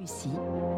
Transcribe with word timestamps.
réussi 0.00 0.30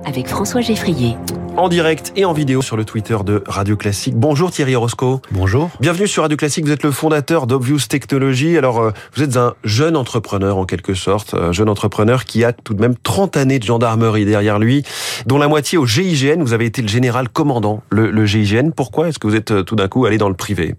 avec 0.05 0.27
François 0.27 0.63
Geffrier. 0.63 1.17
En 1.57 1.69
direct 1.69 2.13
et 2.17 2.25
en 2.25 2.33
vidéo 2.33 2.61
sur 2.61 2.77
le 2.77 2.85
Twitter 2.85 3.17
de 3.25 3.45
Radio 3.47 3.77
Classique. 3.77 4.17
Bonjour 4.17 4.51
Thierry 4.51 4.75
Roscoe. 4.75 5.21
Bonjour. 5.31 5.71
Bienvenue 5.81 6.09
sur 6.09 6.25
Radio 6.25 6.37
Classique. 6.37 6.65
Vous 6.65 6.73
êtes 6.73 6.83
le 6.83 6.91
fondateur 6.91 7.47
d'Obvious 7.47 7.87
Technology. 7.89 8.59
Alors, 8.59 8.81
euh, 8.81 8.91
vous 9.15 9.23
êtes 9.23 9.37
un 9.37 9.55
jeune 9.63 9.97
entrepreneur 9.97 10.57
en 10.57 10.65
quelque 10.65 10.95
sorte, 10.95 11.35
un 11.35 11.53
jeune 11.53 11.69
entrepreneur 11.69 12.25
qui 12.25 12.43
a 12.43 12.53
tout 12.53 12.75
de 12.75 12.81
même 12.81 12.97
30 13.01 13.37
années 13.37 13.61
de 13.61 13.65
gendarmerie 13.65 14.25
derrière 14.25 14.59
lui, 14.59 14.83
dont 15.27 15.39
la 15.39 15.47
moitié 15.47 15.79
au 15.79 15.87
GIGN. 15.87 16.43
Vous 16.43 16.53
avez 16.53 16.65
été 16.65 16.83
le 16.83 16.89
général 16.89 17.29
commandant, 17.29 17.85
le, 17.91 18.11
le 18.11 18.27
GIGN. 18.27 18.71
Pourquoi 18.75 19.09
est-ce 19.09 19.21
que 19.21 19.29
vous 19.29 19.37
êtes 19.37 19.53
euh, 19.53 19.63
tout 19.63 19.77
d'un 19.77 19.87
coup 19.87 20.05
allé 20.05 20.19
dans 20.19 20.31
le 20.31 20.35
privé? 20.35 20.75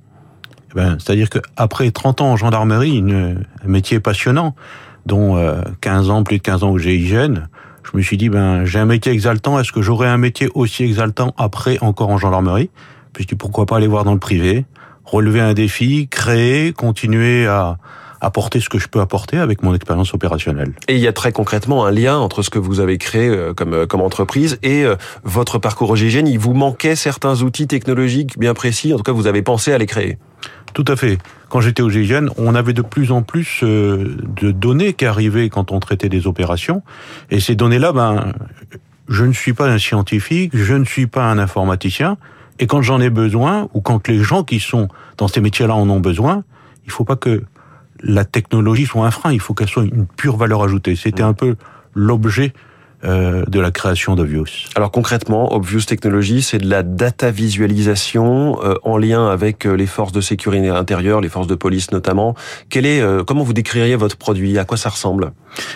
Eh 0.72 0.76
ben, 0.76 0.98
C'est-à-dire 1.00 1.30
qu'après 1.30 1.92
30 1.92 2.20
ans 2.20 2.32
en 2.32 2.36
gendarmerie, 2.36 2.98
une, 2.98 3.46
un 3.64 3.68
métier 3.70 4.02
passionnant, 4.02 4.54
dont 5.06 5.38
euh, 5.38 5.62
15 5.82 6.10
ans, 6.10 6.24
plus 6.24 6.38
de 6.38 6.44
15 6.44 6.64
ans 6.64 6.72
au 6.72 6.78
GIGN, 6.78 7.48
je 7.84 7.98
me 7.98 8.02
suis 8.02 8.18
dit, 8.18 8.30
ben, 8.30 8.66
j'ai 8.66 8.80
un 8.80 8.86
métier 8.86 9.12
exaltant, 9.12 9.60
est-ce 9.60 9.72
que 9.72 9.82
j'aurai 9.82 10.08
un 10.08 10.18
métier 10.18 10.50
aussi 10.54 10.84
exaltant 10.84 11.34
après 11.38 11.78
encore 11.82 12.10
en 12.10 12.18
gendarmerie? 12.18 12.70
Puis 13.14 13.24
je 13.24 13.28
dis, 13.30 13.36
pourquoi 13.36 13.66
pas 13.66 13.78
aller 13.78 13.88
voir 13.88 14.04
dans 14.04 14.14
le 14.14 14.20
privé, 14.20 14.66
relever 15.06 15.42
un 15.42 15.54
défi, 15.54 16.08
créer, 16.10 16.74
continuer 16.74 17.46
à 17.48 17.78
apporter 18.24 18.62
ce 18.62 18.70
que 18.70 18.80
je 18.80 18.88
peux 18.88 19.02
apporter 19.02 19.38
avec 19.38 19.62
mon 19.64 19.76
expérience 19.76 20.14
opérationnelle. 20.14 20.72
Et 20.88 20.96
il 20.96 21.02
y 21.02 21.08
a 21.08 21.14
très 21.14 21.32
concrètement 21.32 21.86
un 21.86 21.92
lien 21.92 22.18
entre 22.18 22.42
ce 22.42 22.50
que 22.50 22.58
vous 22.58 22.80
avez 22.80 22.98
créé 22.98 23.28
euh, 23.28 23.54
comme, 23.54 23.74
euh, 23.74 23.86
comme 23.86 24.02
entreprise 24.02 24.58
et 24.64 24.86
euh, 24.86 24.96
votre 25.24 25.60
parcours 25.60 25.90
au 25.90 25.96
GIGN. 25.96 26.26
Il 26.26 26.40
vous 26.40 26.54
manquait 26.54 26.96
certains 26.96 27.42
outils 27.42 27.68
technologiques 27.68 28.40
bien 28.40 28.54
précis, 28.54 28.94
en 28.94 28.98
tout 28.98 29.04
cas 29.04 29.12
vous 29.12 29.28
avez 29.28 29.42
pensé 29.42 29.74
à 29.74 29.78
les 29.78 29.86
créer. 29.86 30.18
Tout 30.74 30.86
à 30.88 30.96
fait. 30.96 31.18
Quand 31.54 31.62
j'étais 31.62 31.84
au 31.84 31.90
GIGN, 31.92 32.30
on 32.38 32.56
avait 32.56 32.74
de 32.74 32.82
plus 32.82 33.12
en 33.12 33.22
plus 33.22 33.60
euh, 33.62 34.18
de 34.42 34.50
données 34.50 34.94
qui 34.94 35.06
arrivaient 35.06 35.50
quand 35.50 35.72
on 35.72 35.80
traitait 35.80 36.10
des 36.10 36.26
opérations. 36.26 36.82
Et 37.30 37.40
ces 37.40 37.54
données-là, 37.54 37.92
ben, 37.92 38.34
je 39.08 39.24
ne 39.24 39.34
suis 39.34 39.54
pas 39.54 39.70
un 39.70 39.78
scientifique, 39.78 40.50
je 40.56 40.74
ne 40.74 40.84
suis 40.84 41.06
pas 41.06 41.30
un 41.30 41.38
informaticien. 41.38 42.18
Et 42.58 42.66
quand 42.66 42.82
j'en 42.82 43.00
ai 43.00 43.12
besoin, 43.12 43.70
ou 43.76 43.82
quand 43.82 44.08
les 44.08 44.18
gens 44.18 44.44
qui 44.44 44.60
sont 44.60 44.88
dans 45.18 45.28
ces 45.28 45.42
métiers-là 45.42 45.76
en 45.76 45.88
ont 45.92 46.00
besoin, 46.00 46.44
il 46.86 46.92
faut 46.92 47.04
pas 47.04 47.18
que 47.18 47.44
la 48.02 48.26
technologie 48.26 48.88
soit 48.88 49.06
un 49.06 49.12
frein, 49.12 49.32
il 49.32 49.40
faut 49.40 49.54
qu'elle 49.54 49.70
soit 49.70 49.84
une 49.84 50.08
pure 50.08 50.38
valeur 50.38 50.64
ajoutée. 50.64 50.96
C'était 50.96 51.22
un 51.22 51.34
peu 51.34 51.56
l'objet 51.94 52.54
euh, 53.04 53.44
de 53.48 53.60
la 53.60 53.72
création 53.72 54.16
d'Obvious. 54.16 54.70
Alors 54.76 54.92
concrètement, 54.92 55.54
Obvious 55.54 55.82
Technology, 55.82 56.42
c'est 56.42 56.58
de 56.58 56.70
la 56.70 56.84
data 56.84 57.32
visualisation 57.32 58.60
euh, 58.64 58.76
en 58.84 58.98
lien 58.98 59.30
avec 59.30 59.66
euh, 59.66 59.74
les 59.74 59.88
forces 59.88 60.12
de 60.12 60.22
sécurité 60.22 60.70
intérieure, 60.70 61.22
les 61.22 61.30
forces 61.30 61.48
de 61.48 61.56
police 61.56 61.92
notamment. 61.92 62.36
Quel 62.70 62.86
est, 62.86 63.02
euh, 63.02 63.24
comment 63.24 63.44
vous 63.44 63.54
décririez 63.54 63.96
votre 63.96 64.18
produit? 64.18 64.58
À 64.58 64.66
quoi 64.66 64.78
ça 64.78 64.90
ressemble? 64.90 65.32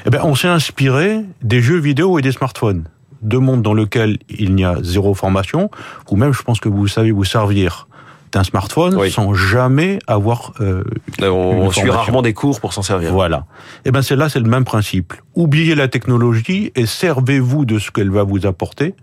Eh 0.06 0.10
ben, 0.10 0.22
on 0.24 0.36
s'est 0.36 0.48
inspiré 0.48 1.22
des 1.42 1.62
jeux 1.62 1.80
vidéo 1.80 2.20
et 2.20 2.22
des 2.22 2.32
smartphones. 2.32 2.86
Deux 3.22 3.40
mondes 3.40 3.64
dans 3.64 3.74
lesquels 3.74 4.20
il 4.30 4.54
n'y 4.54 4.64
a 4.64 4.78
zéro 4.84 5.14
formation, 5.16 5.72
ou 6.12 6.16
même 6.16 6.34
je 6.34 6.44
pense 6.44 6.60
que 6.60 6.70
vous 6.70 6.88
savez 6.88 7.12
vous 7.12 7.24
servir 7.24 7.87
d'un 8.32 8.44
smartphone 8.44 8.96
Oui. 8.96 9.12
sans 9.12 9.34
jamais 9.34 10.00
avoir 10.08 10.54
euh, 10.62 10.84
Euh, 11.22 11.30
On, 11.30 11.72
suit 11.72 11.90
rarement 11.90 12.22
des 12.22 12.34
cours 12.34 12.60
pour 12.60 12.74
s'en 12.74 12.82
servir. 12.82 13.12
Voilà. 13.14 13.46
Et 13.86 13.92
ben 13.92 14.02
c'est 14.02 14.16
là, 14.16 14.30
c'est 14.30 14.40
le 14.40 14.50
même 14.50 14.66
principe. 14.66 15.14
Oubliez 15.36 15.76
la 15.76 15.88
technologie 15.88 16.72
et 16.76 16.86
servez-vous 16.86 17.66
de 17.66 17.80
ce 17.80 17.92
qu'elle 17.92 18.12
va 18.12 18.24
vous 18.24 18.46
apporter 18.46 18.96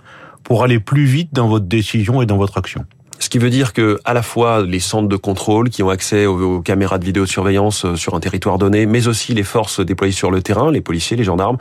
pour 0.43 0.63
aller 0.63 0.79
plus 0.79 1.05
vite 1.05 1.31
dans 1.33 1.49
votre 1.49 1.67
décision 1.67 2.21
et 2.23 2.27
dans 2.27 2.37
votre 2.37 2.59
action. 2.59 2.85
Ce 3.19 3.31
qui 3.31 3.39
veut 3.39 3.51
dire 3.51 3.73
que 3.73 3.99
à 4.05 4.13
la 4.13 4.23
fois 4.23 4.63
les 4.63 4.81
centres 4.81 5.09
de 5.09 5.17
contrôle 5.17 5.71
qui 5.71 5.83
ont 5.83 5.89
accès 5.89 6.27
aux, 6.27 6.57
aux 6.57 6.61
caméras 6.61 6.99
de 6.99 7.05
vidéosurveillance 7.05 7.85
euh, 7.87 7.97
sur 7.97 8.15
un 8.15 8.21
territoire 8.21 8.59
donné, 8.59 8.87
mais 8.87 9.07
aussi 9.09 9.33
les 9.35 9.45
forces 9.45 9.81
déployées 9.81 10.13
sur 10.13 10.31
le 10.31 10.43
terrain, 10.43 10.71
les 10.71 10.81
policiers, 10.83 11.17
les 11.17 11.25
gendarmes, 11.25 11.57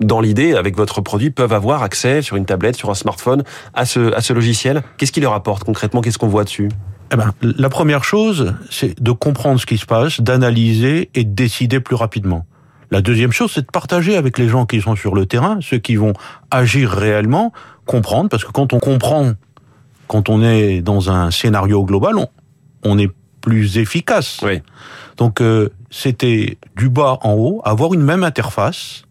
dans 0.00 0.20
l'idée, 0.20 0.54
avec 0.54 0.76
votre 0.76 1.00
produit, 1.00 1.30
peuvent 1.30 1.52
avoir 1.52 1.82
accès 1.82 2.22
sur 2.22 2.36
une 2.36 2.46
tablette, 2.46 2.76
sur 2.76 2.90
un 2.90 2.94
smartphone, 2.94 3.44
à 3.74 3.84
ce, 3.84 4.12
à 4.14 4.20
ce 4.20 4.32
logiciel. 4.32 4.82
Qu'est-ce 4.96 5.12
qui 5.12 5.20
leur 5.20 5.32
apporte 5.32 5.64
concrètement? 5.64 6.00
Qu'est-ce 6.00 6.18
qu'on 6.18 6.28
voit 6.28 6.44
dessus? 6.44 6.70
Eh 7.12 7.16
ben, 7.16 7.32
la 7.42 7.68
première 7.68 8.04
chose, 8.04 8.54
c'est 8.70 9.00
de 9.02 9.12
comprendre 9.12 9.60
ce 9.60 9.66
qui 9.66 9.76
se 9.76 9.84
passe, 9.84 10.20
d'analyser 10.20 11.10
et 11.14 11.24
de 11.24 11.34
décider 11.34 11.78
plus 11.78 11.94
rapidement. 11.94 12.46
La 12.90 13.02
deuxième 13.02 13.32
chose, 13.32 13.52
c'est 13.52 13.62
de 13.62 13.70
partager 13.70 14.16
avec 14.16 14.38
les 14.38 14.48
gens 14.48 14.64
qui 14.64 14.80
sont 14.80 14.96
sur 14.96 15.14
le 15.14 15.26
terrain, 15.26 15.58
ceux 15.60 15.78
qui 15.78 15.96
vont 15.96 16.14
agir 16.50 16.90
réellement, 16.90 17.52
comprendre, 17.84 18.30
parce 18.30 18.44
que 18.44 18.50
quand 18.50 18.72
on 18.72 18.78
comprend, 18.78 19.32
quand 20.06 20.30
on 20.30 20.42
est 20.42 20.80
dans 20.80 21.10
un 21.10 21.30
scénario 21.30 21.84
global, 21.84 22.16
on, 22.16 22.28
on 22.82 22.98
est 22.98 23.10
plus 23.42 23.76
efficace. 23.76 24.40
Oui. 24.42 24.62
Donc 25.18 25.42
euh, 25.42 25.68
c'était 25.90 26.56
du 26.76 26.88
bas 26.88 27.18
en 27.20 27.32
haut, 27.34 27.60
avoir 27.64 27.92
une 27.92 28.02
même 28.02 28.24
interface, 28.24 29.02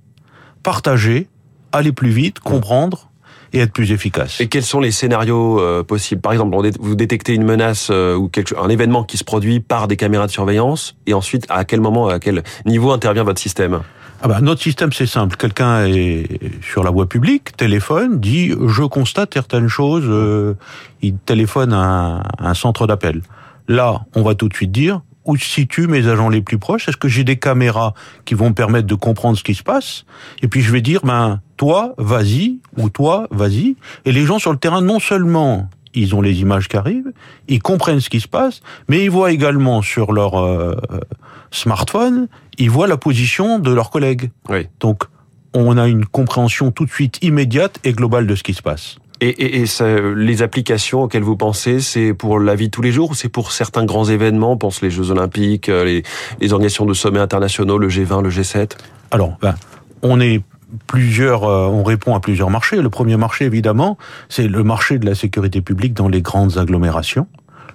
partager, 0.63 1.28
aller 1.72 1.91
plus 1.91 2.09
vite, 2.09 2.40
comprendre 2.40 3.10
et 3.53 3.59
être 3.59 3.73
plus 3.73 3.91
efficace. 3.91 4.39
Et 4.39 4.47
quels 4.47 4.63
sont 4.63 4.79
les 4.79 4.91
scénarios 4.91 5.59
euh, 5.59 5.84
possibles? 5.84 6.22
Par 6.22 6.31
exemple, 6.31 6.56
vous 6.79 6.95
détectez 6.95 7.34
une 7.34 7.44
menace 7.44 7.89
euh, 7.91 8.16
ou 8.16 8.28
quelque, 8.29 8.56
un 8.57 8.69
événement 8.69 9.03
qui 9.03 9.17
se 9.17 9.23
produit 9.23 9.59
par 9.59 9.88
des 9.88 9.97
caméras 9.97 10.28
de 10.28 10.31
surveillance, 10.31 10.95
et 11.07 11.13
ensuite, 11.13 11.45
à 11.50 11.66
quel 11.66 11.81
moment, 11.81 12.07
à 12.07 12.19
quel 12.19 12.44
niveau 12.66 12.91
intervient 12.91 13.23
votre 13.23 13.41
système? 13.41 13.81
Ah 14.23 14.28
bah, 14.28 14.40
notre 14.40 14.61
système 14.61 14.94
c'est 14.94 15.07
simple. 15.07 15.35
Quelqu'un 15.35 15.88
est 15.88 16.28
sur 16.61 16.84
la 16.84 16.91
voie 16.91 17.09
publique, 17.09 17.57
téléphone, 17.57 18.19
dit 18.19 18.53
je 18.67 18.84
constate 18.84 19.34
certaines 19.34 19.67
choses, 19.67 20.06
euh, 20.07 20.53
il 21.01 21.16
téléphone 21.17 21.73
à 21.73 21.78
un, 21.79 22.23
un 22.38 22.53
centre 22.53 22.85
d'appel. 22.85 23.22
Là, 23.67 24.01
on 24.16 24.22
va 24.22 24.35
tout 24.35 24.47
de 24.47 24.53
suite 24.53 24.72
dire 24.72 25.01
où 25.26 25.38
se 25.38 25.46
situent 25.46 25.88
mes 25.88 26.08
agents 26.08 26.30
les 26.30 26.42
plus 26.42 26.58
proches. 26.58 26.88
Est-ce 26.88 26.98
que 26.98 27.08
j'ai 27.08 27.24
des 27.24 27.38
caméras 27.38 27.94
qui 28.26 28.34
vont 28.34 28.50
me 28.50 28.56
permettre 28.56 28.88
de 28.88 28.96
comprendre 28.96 29.38
ce 29.38 29.44
qui 29.44 29.56
se 29.56 29.64
passe? 29.64 30.06
Et 30.42 30.48
puis 30.48 30.62
je 30.62 30.72
vais 30.72 30.82
dire 30.82 31.02
ben 31.04 31.42
toi 31.58 31.94
vas-y 31.98 32.59
ou 32.78 32.90
toi 32.90 33.28
vas-y. 33.32 33.76
Et 34.06 34.12
les 34.12 34.26
gens 34.26 34.40
sur 34.40 34.52
le 34.52 34.58
terrain 34.58 34.82
non 34.82 35.00
seulement 35.00 35.70
ils 35.94 36.16
ont 36.16 36.22
les 36.22 36.40
images 36.40 36.68
qui 36.68 36.78
arrivent, 36.78 37.12
ils 37.48 37.62
comprennent 37.62 38.00
ce 38.00 38.09
qui 38.09 38.22
se 38.22 38.28
passe, 38.28 38.62
mais 38.88 39.04
ils 39.04 39.12
voient 39.12 39.32
également 39.32 39.82
sur 39.82 40.14
leur 40.14 40.40
euh, 40.40 40.76
smartphone, 41.52 42.28
ils 42.58 42.70
voient 42.70 42.88
la 42.88 42.98
position 42.98 43.59
de 43.59 43.72
leurs 43.72 43.90
collègues. 43.90 44.32
Oui. 44.50 44.68
Donc, 44.80 45.03
on 45.53 45.78
a 45.78 45.88
une 45.88 46.06
compréhension 46.06 46.72
tout 46.72 46.86
de 46.86 46.92
suite 46.92 47.20
immédiate 47.22 47.80
et 47.84 47.92
globale 47.92 48.26
de 48.26 48.36
ce 48.36 48.44
qui 48.44 48.53
se 48.53 48.62
passe. 48.62 48.98
Et, 49.22 49.28
et, 49.30 49.62
et 49.62 49.66
ça, 49.68 49.86
les 50.16 50.42
applications 50.42 51.04
auxquelles 51.04 51.22
vous 51.24 51.38
pensez, 51.38 51.80
c'est 51.80 52.14
pour 52.14 52.40
la 52.40 52.56
vie 52.56 52.66
de 52.68 52.72
tous 52.72 52.82
les 52.82 52.92
jours 52.92 53.12
ou 53.12 53.14
c'est 53.14 53.30
pour 53.30 53.52
certains 53.52 53.86
grands 53.86 54.06
événements, 54.06 54.54
on 54.54 54.58
pense 54.58 54.82
les 54.82 54.90
Jeux 54.90 55.12
Olympiques, 55.12 55.70
euh, 55.70 55.86
les, 55.86 56.04
les 56.40 56.54
organisations 56.54 56.86
de 56.86 56.94
sommets 56.94 57.20
internationaux, 57.20 57.78
le 57.78 57.88
G20, 57.88 58.24
le 58.24 58.30
G7 58.32 58.72
Alors, 59.12 59.38
ben, 59.42 59.54
on 60.02 60.20
est 60.20 60.42
plusieurs, 60.88 61.44
euh, 61.44 61.68
on 61.68 61.84
répond 61.84 62.16
à 62.16 62.20
plusieurs 62.20 62.50
marchés. 62.50 62.82
Le 62.82 62.90
premier 62.90 63.16
marché, 63.18 63.46
évidemment, 63.46 63.98
c'est 64.28 64.48
le 64.48 64.64
marché 64.64 64.98
de 64.98 65.06
la 65.06 65.14
sécurité 65.16 65.62
publique 65.62 65.94
dans 65.94 66.08
les 66.08 66.22
grandes 66.24 66.58
agglomérations. 66.58 67.28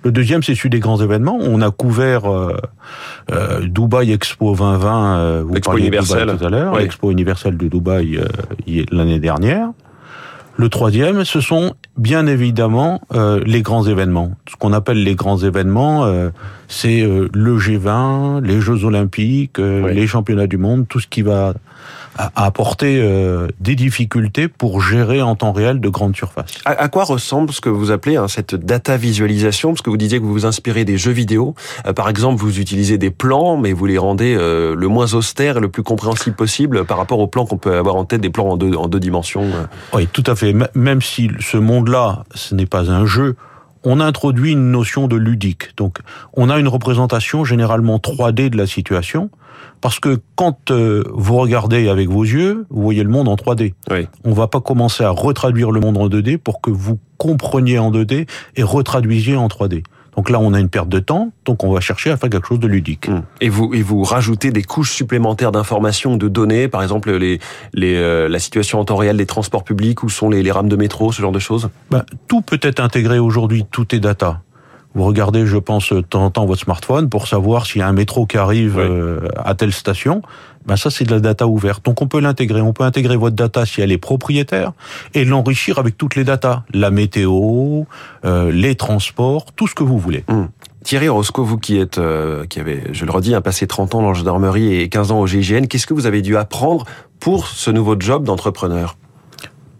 Le 0.03 0.13
deuxième, 0.13 0.43
c'est 0.43 0.55
celui 0.55 0.71
des 0.71 0.79
grands 0.81 1.01
événements. 1.01 1.37
On 1.41 1.61
a 1.63 1.71
couvert 1.71 2.31
euh, 2.31 2.57
euh, 3.33 3.61
Dubaï 3.67 4.13
Expo 4.13 4.55
2020, 4.55 5.19
euh, 5.19 5.43
vous 5.47 5.55
L'expo 5.55 5.71
parliez 5.73 5.85
Dubaï 5.91 5.99
universelle. 6.01 6.37
tout 6.39 6.45
à 6.45 6.49
l'heure, 6.51 6.73
Oui. 6.75 6.83
l'Expo 6.83 7.11
universelle 7.11 7.57
de 7.57 7.67
Dubaï 7.69 8.21
l'année 8.93 9.19
dernière. 9.19 9.69
Le 10.59 10.69
troisième, 10.71 11.25
ce 11.25 11.41
sont 11.41 11.75
bien 11.99 12.27
évidemment 12.27 13.03
euh, 13.15 13.41
les 13.45 13.61
grands 13.61 13.87
événements. 13.87 14.33
Ce 14.49 14.57
qu'on 14.57 14.73
appelle 14.73 15.03
les 15.03 15.15
grands 15.15 15.37
événements, 15.39 16.05
euh, 16.07 16.31
c'est 16.67 17.03
euh, 17.03 17.29
le 17.35 17.59
G20, 17.59 18.43
les 18.43 18.61
Jeux 18.61 18.85
Olympiques, 18.85 19.59
euh, 19.59 19.83
Oui. 19.85 19.95
les 19.95 20.07
championnats 20.07 20.47
du 20.47 20.57
monde, 20.57 20.87
tout 20.89 20.99
ce 21.01 21.07
qui 21.09 21.21
va 21.21 21.53
a- 22.19 22.31
apporter 22.47 22.99
euh, 23.01 23.49
des 23.61 23.75
difficultés 23.75 24.49
pour 24.49 24.81
gérer 24.81 25.23
en 25.23 25.35
temps 25.37 25.53
réel 25.53 25.81
de 25.81 25.89
grandes 25.89 26.17
surfaces. 26.17 26.53
à, 26.65 26.71
à 26.71 26.89
quoi 26.89 27.05
ressemble 27.05 27.53
ce 27.53 27.61
que 27.61 27.69
vous 27.69 27.91
appelez 27.91 28.17
hein, 28.17 28.29
cette 28.29 28.55
data 28.55 28.97
visualisation? 28.97 29.71
Parce 29.71 29.83
que 29.83 29.91
vous 29.91 29.97
disiez 29.97 30.19
que 30.19 30.25
vous 30.25 30.33
vous 30.33 30.47
inspirez 30.47 30.85
des 30.85 30.97
jeux 30.99 31.13
vidéo. 31.13 31.55
Euh, 31.87 31.93
par 31.93 32.09
exemple, 32.09 32.41
vous 32.41 32.59
utilisez 32.59 32.99
des 32.99 33.11
plans, 33.11 33.57
mais 33.57 33.73
vous 33.73 33.87
les 33.87 33.99
rendez 33.99 34.35
euh, 34.39 34.75
le 34.77 34.89
moins 34.89 35.15
austère 35.15 35.57
et 35.59 35.61
le 35.61 35.69
plus 35.69 35.83
compréhensible 35.83 36.37
possible 36.37 36.85
par 36.85 36.99
rapport 36.99 37.19
aux 37.19 37.27
plans 37.29 37.47
qu'on 37.47 37.59
peut 37.59 37.77
avoir 37.77 37.97
en 37.97 38.05
tête, 38.05 38.21
des 38.21 38.31
plans 38.31 38.49
en 38.51 38.57
deux, 38.57 38.75
en 38.75 38.89
deux 38.89 39.01
dimensions. 39.01 39.45
euh. 39.45 39.67
Oui, 39.95 40.09
tout 40.13 40.25
à 40.27 40.35
fait. 40.35 40.51
M- 40.51 40.69
Même 40.75 41.03
si 41.03 41.31
ce 41.41 41.57
monde-là, 41.57 42.25
ce 42.35 42.55
n'est 42.55 42.67
pas 42.67 42.91
un 42.91 43.07
jeu, 43.07 43.37
on 43.85 44.01
introduit 44.01 44.53
une 44.53 44.71
notion 44.71 45.09
de 45.09 45.17
ludique. 45.17 45.77
Donc, 45.77 45.99
on 46.33 46.51
a 46.51 46.59
une 46.59 46.69
représentation 46.69 47.45
généralement 47.45 47.99
3D 47.99 48.51
de 48.51 48.57
la 48.57 48.67
situation, 48.67 49.31
parce 49.81 50.01
que 50.01 50.21
quand 50.35 50.71
euh, 50.71 51.05
vous 51.13 51.37
regardez 51.37 51.89
avec 51.89 52.09
vos 52.09 52.25
yeux, 52.25 52.67
vous 52.71 52.83
voyez 52.83 53.03
le 53.03 53.11
monde 53.11 53.29
en 53.29 53.37
3D. 53.37 53.75
Oui. 53.91 54.09
On 54.25 54.33
va 54.33 54.49
pas 54.49 54.61
commencer 54.61 55.05
à 55.05 55.11
retraduire 55.11 55.71
le 55.71 55.81
monde 55.81 55.99
en 55.99 56.09
2D 56.09 56.39
pour 56.39 56.61
que 56.61 56.71
vous 56.71 56.99
compreniez 57.19 57.79
en 57.79 57.91
2D 57.91 58.29
et 58.57 58.63
retraduisiez 58.63 59.37
en 59.37 59.49
3D. 59.49 59.85
Donc 60.17 60.31
là, 60.31 60.41
on 60.41 60.55
a 60.55 60.61
une 60.61 60.71
perte 60.71 60.89
de 60.89 60.99
temps, 60.99 61.33
donc 61.45 61.63
on 61.63 61.71
va 61.71 61.81
chercher 61.81 62.11
à 62.11 62.17
faire 62.17 62.31
quelque 62.31 62.49
chose 62.49 62.61
de 62.61 62.67
ludique. 62.67 63.09
Hum. 63.09 63.23
Et 63.41 63.49
vous 63.49 63.75
et 63.75 63.83
vous 63.83 64.03
rajoutez 64.03 64.51
des 64.51 64.63
couches 64.63 64.93
supplémentaires 64.93 65.53
d'informations, 65.53 66.17
de 66.17 66.29
données, 66.29 66.69
par 66.69 66.83
exemple 66.83 67.13
les 67.13 67.39
les 67.75 67.97
euh, 67.97 68.29
la 68.29 68.39
situation 68.39 68.81
en 68.81 68.85
temps 68.85 68.97
réel 68.97 69.19
des 69.19 69.27
transports 69.27 69.65
publics, 69.65 70.03
où 70.03 70.09
sont 70.09 70.31
les, 70.31 70.43
les 70.43 70.53
rames 70.53 70.69
de 70.69 70.77
métro, 70.77 71.13
ce 71.13 71.21
genre 71.21 71.33
de 71.33 71.39
choses? 71.39 71.69
Ben, 71.91 72.05
tout 72.29 72.41
peut 72.41 72.61
être 72.63 72.81
intégré 72.81 73.19
aujourd'hui, 73.19 73.67
tout 73.71 73.95
est 73.95 74.01
data. 74.01 74.41
Vous 74.97 75.05
regardez, 75.05 75.45
je 75.45 75.59
pense, 75.59 75.93
de 75.93 76.01
temps 76.01 76.25
en 76.25 76.31
temps 76.31 76.47
votre 76.47 76.63
smartphone 76.63 77.11
pour 77.11 77.29
savoir 77.29 77.67
s'il 77.67 77.81
y 77.81 77.83
a 77.83 77.87
un 77.87 77.93
métro 77.93 78.25
qui 78.25 78.39
arrive 78.39 78.79
euh, 78.79 79.29
à 79.37 79.55
telle 79.55 79.75
station. 79.75 80.23
Ben 80.65 80.77
ça, 80.77 80.89
c'est 80.89 81.05
de 81.05 81.11
la 81.11 81.21
data 81.21 81.47
ouverte. 81.47 81.85
Donc 81.85 82.01
on 82.01 82.09
peut 82.09 82.19
l'intégrer. 82.19 82.63
On 82.63 82.73
peut 82.73 82.83
intégrer 82.83 83.19
votre 83.19 83.37
data 83.37 83.67
si 83.67 83.83
elle 83.83 83.93
est 83.93 83.99
propriétaire 83.99 84.73
et 85.13 85.27
l'enrichir 85.27 85.79
avec 85.79 85.99
toutes 85.99 86.17
les 86.17 86.25
datas, 86.25 86.63
la 86.73 86.91
météo, 86.91 87.85
euh, 88.25 88.51
les 88.51 88.75
transports, 88.75 89.53
tout 89.53 89.67
ce 89.67 89.75
que 89.75 89.83
vous 89.83 89.99
voulez. 89.99 90.25
Hum. 90.29 90.49
Thierry 90.83 91.11
Roscoe, 91.11 91.43
vous 91.43 91.59
qui 91.59 91.77
êtes, 91.79 91.99
euh, 91.99 92.47
qui 92.47 92.59
avez, 92.59 92.85
je 92.93 93.05
le 93.05 93.11
redis, 93.11 93.35
un 93.35 93.43
passé 93.43 93.67
30 93.67 93.97
ans 93.97 94.01
dans 94.01 94.09
la 94.09 94.15
gendarmerie 94.15 94.77
et 94.81 94.89
15 94.89 95.13
ans 95.13 95.21
au 95.21 95.27
GIGN, 95.27 95.67
qu'est-ce 95.67 95.87
que 95.87 95.93
vous 95.93 96.07
avez 96.07 96.23
dû 96.23 96.39
apprendre 96.39 96.87
pour 97.21 97.49
ce 97.49 97.71
nouveau 97.71 97.97
job 97.99 98.25
d'entrepreneur? 98.25 98.97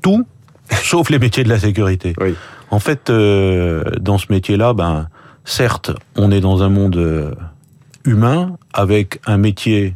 Tout, 0.03 0.27
sauf 0.71 1.11
les 1.11 1.19
métiers 1.19 1.45
de 1.45 1.49
la 1.49 1.59
sécurité. 1.59 2.15
Oui. 2.21 2.35
En 2.71 2.79
fait, 2.79 3.11
euh, 3.11 3.85
dans 4.01 4.19
ce 4.19 4.27
métier-là, 4.31 4.73
ben, 4.73 5.09
certes, 5.45 5.93
on 6.17 6.31
est 6.31 6.41
dans 6.41 6.63
un 6.63 6.69
monde 6.69 6.97
euh, 6.97 7.35
humain 8.05 8.57
avec 8.73 9.21
un 9.27 9.37
métier, 9.37 9.95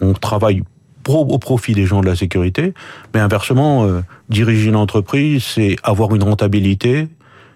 on 0.00 0.12
travaille 0.12 0.62
pro, 1.02 1.26
au 1.26 1.38
profit 1.38 1.72
des 1.72 1.86
gens 1.86 2.00
de 2.00 2.06
la 2.06 2.16
sécurité, 2.16 2.74
mais 3.14 3.20
inversement, 3.20 3.84
euh, 3.84 4.02
diriger 4.28 4.68
une 4.68 4.76
entreprise, 4.76 5.44
c'est 5.44 5.76
avoir 5.82 6.14
une 6.14 6.22
rentabilité, 6.22 7.08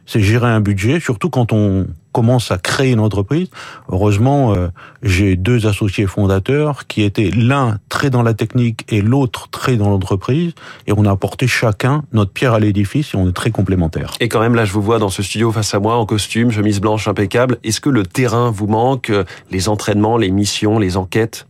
c'est 0.07 0.21
gérer 0.21 0.49
un 0.49 0.61
budget, 0.61 1.01
surtout 1.01 1.31
quand 1.31 1.53
on 1.53 1.87
commence 2.15 2.53
à 2.53 2.59
créer 2.59 2.93
une 2.93 3.01
entreprise. 3.01 3.49
Heureusement, 3.91 4.55
euh, 4.55 4.69
j'ai 5.03 5.35
deux 5.37 5.67
associés 5.67 6.07
fondateurs 6.07 6.87
qui 6.87 7.03
étaient 7.03 7.31
l'un 7.31 7.79
très 7.89 8.09
dans 8.09 8.23
la 8.23 8.35
technique 8.35 8.87
et 8.89 9.03
l'autre 9.03 9.49
très 9.51 9.77
dans 9.77 9.91
l'entreprise, 9.91 10.53
et 10.87 10.93
on 10.97 11.05
a 11.05 11.11
apporté 11.11 11.47
chacun 11.49 12.05
notre 12.13 12.31
pierre 12.31 12.55
à 12.55 12.61
l'édifice 12.61 13.13
et 13.13 13.17
on 13.17 13.29
est 13.29 13.33
très 13.33 13.51
complémentaires. 13.51 14.13
Et 14.21 14.29
quand 14.29 14.41
même, 14.41 14.55
là, 14.55 14.65
je 14.65 14.73
vous 14.73 14.81
vois 14.81 15.01
dans 15.01 15.09
ce 15.09 15.23
studio 15.23 15.51
face 15.51 15.75
à 15.75 15.81
moi, 15.81 15.97
en 15.97 16.07
costume, 16.07 16.53
chemise 16.53 16.81
blanche 16.81 17.09
impeccable. 17.09 17.59
Est-ce 17.65 17.81
que 17.81 17.91
le 17.91 18.05
terrain 18.05 18.51
vous 18.51 18.69
manque, 18.69 19.13
les 19.51 19.69
entraînements, 19.69 20.17
les 20.17 20.31
missions, 20.31 20.79
les 20.79 20.97
enquêtes? 20.97 21.47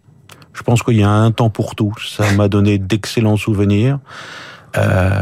Je 0.55 0.63
pense 0.63 0.83
qu'il 0.83 0.97
y 0.97 1.03
a 1.03 1.11
un 1.11 1.31
temps 1.31 1.51
pour 1.51 1.75
tout. 1.75 1.93
Ça 2.03 2.33
m'a 2.33 2.49
donné 2.49 2.79
d'excellents 2.79 3.37
souvenirs. 3.37 3.99
Euh, 4.77 5.21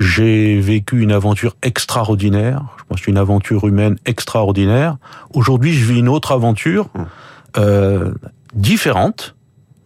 j'ai 0.00 0.60
vécu 0.60 1.02
une 1.02 1.12
aventure 1.12 1.56
extraordinaire. 1.62 2.62
Je 2.88 2.94
pense 2.94 3.06
une 3.06 3.18
aventure 3.18 3.68
humaine 3.68 3.96
extraordinaire. 4.06 4.96
Aujourd'hui, 5.34 5.74
je 5.74 5.92
vis 5.92 5.98
une 5.98 6.08
autre 6.08 6.32
aventure 6.32 6.88
euh, 7.58 8.14
différente, 8.54 9.36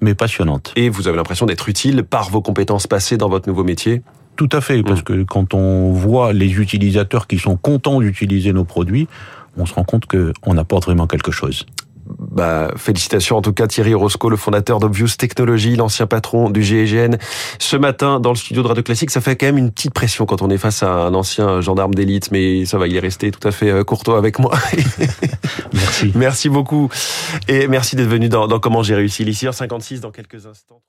mais 0.00 0.14
passionnante. 0.14 0.72
Et 0.76 0.88
vous 0.88 1.08
avez 1.08 1.16
l'impression 1.16 1.46
d'être 1.46 1.68
utile 1.68 2.04
par 2.04 2.30
vos 2.30 2.40
compétences 2.40 2.86
passées 2.86 3.16
dans 3.16 3.28
votre 3.28 3.48
nouveau 3.48 3.64
métier? 3.64 4.02
Tout 4.36 4.48
à 4.52 4.60
fait, 4.60 4.84
parce 4.84 5.02
que 5.02 5.24
quand 5.24 5.52
on 5.52 5.90
voit 5.90 6.32
les 6.32 6.60
utilisateurs 6.60 7.26
qui 7.26 7.38
sont 7.38 7.56
contents 7.56 8.00
d'utiliser 8.00 8.52
nos 8.52 8.64
produits, 8.64 9.08
on 9.56 9.66
se 9.66 9.74
rend 9.74 9.84
compte 9.84 10.06
qu'on 10.06 10.56
apporte 10.56 10.84
vraiment 10.84 11.08
quelque 11.08 11.32
chose. 11.32 11.66
Bah, 12.06 12.72
félicitations 12.76 13.36
en 13.36 13.42
tout 13.42 13.52
cas 13.52 13.66
Thierry 13.66 13.94
Roscoe, 13.94 14.30
le 14.30 14.36
fondateur 14.36 14.80
d'Obvious 14.80 15.08
Technologies, 15.18 15.76
l'ancien 15.76 16.06
patron 16.06 16.50
du 16.50 16.62
GIGN. 16.62 17.16
Ce 17.58 17.76
matin, 17.76 18.20
dans 18.20 18.30
le 18.30 18.36
studio 18.36 18.62
de 18.62 18.68
Radio 18.68 18.82
Classique, 18.82 19.10
ça 19.10 19.20
fait 19.20 19.36
quand 19.36 19.46
même 19.46 19.58
une 19.58 19.70
petite 19.70 19.92
pression 19.92 20.26
quand 20.26 20.42
on 20.42 20.50
est 20.50 20.58
face 20.58 20.82
à 20.82 20.90
un 20.90 21.14
ancien 21.14 21.60
gendarme 21.60 21.94
d'élite, 21.94 22.30
mais 22.30 22.64
ça 22.64 22.78
va, 22.78 22.88
il 22.88 22.96
est 22.96 23.00
resté 23.00 23.30
tout 23.30 23.46
à 23.46 23.52
fait 23.52 23.70
euh, 23.70 23.84
courtois 23.84 24.18
avec 24.18 24.38
moi. 24.38 24.52
Merci. 25.72 26.12
merci 26.14 26.48
beaucoup. 26.48 26.88
Et 27.48 27.68
merci 27.68 27.96
d'être 27.96 28.08
venu 28.08 28.28
dans, 28.28 28.46
dans 28.46 28.60
Comment 28.60 28.82
j'ai 28.82 28.94
réussi 28.94 29.24
l'ici 29.24 29.46
56 29.50 30.00
dans 30.00 30.10
quelques 30.10 30.46
instants. 30.46 30.82